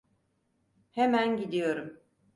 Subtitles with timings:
[0.91, 1.97] Hemen gidiyorum.